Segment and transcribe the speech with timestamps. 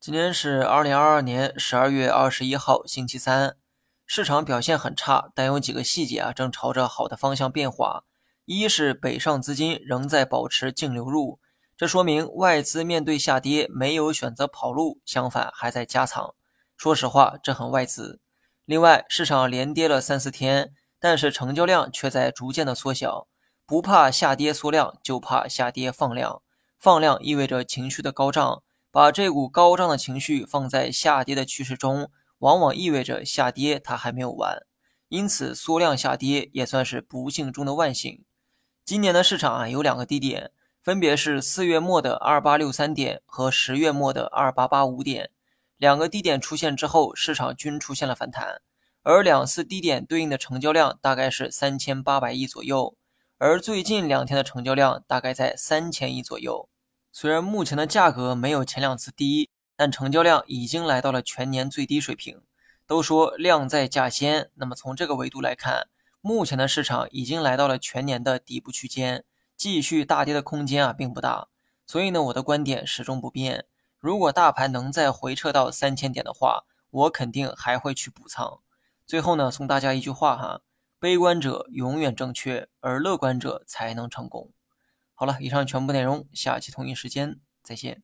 [0.00, 3.58] 今天是二零二二年十二月二十一号，星期三。
[4.06, 8.04] 市场表现很差，但有几个细节啊，正朝着好的方向变化。
[8.46, 11.38] 一是北上资金仍在保持净流入，
[11.76, 16.34] 这说明外资面对下跌没有选择跑路，相反还在加仓。
[16.78, 18.20] 说实话，这很外资。
[18.64, 23.28] 另外，市场连跌了三四天，但是成交量却在逐渐的缩小。
[23.66, 26.40] 不怕下跌缩量，就怕下跌放量。
[26.78, 28.62] 放量意味着情绪的高涨。
[28.92, 34.66] 把这股高涨的情绪放在下跌的趋势中，往往意味着下跌它还没有完，
[35.08, 38.24] 因此缩量下跌也算是不幸中的万幸。
[38.84, 40.50] 今年的市场啊有两个低点，
[40.82, 45.30] 分别是四月末的二八六三点和十月末的二八八五点。
[45.76, 48.60] 两个低点出现之后，市场均出现了反弹，
[49.02, 52.96] 而两次低点对应的成交量大概是三千八百亿左右，
[53.38, 56.69] 而最近两天的成交量大概在三千亿左右。
[57.20, 62.40] 虽然目前的价格没有前两次低，但成交量已经来到了全年最低水平。
[62.86, 65.88] 都说量在价先，那么从这个维度来看，
[66.22, 69.22] 目前的市场已经来到了全年的底部区间，
[69.54, 71.48] 继续大跌的空间啊并不大。
[71.86, 73.66] 所以呢，我的观点始终不变。
[73.98, 78.60] 如果大盘能再回撤到三千点的话，我肯定还会去补仓。
[79.06, 80.62] 最后呢，送大家一句话哈：
[80.98, 84.50] 悲观者永远正确，而乐观者才能成功。
[85.20, 88.02] 好了，以上全部内容，下期同一时间再见。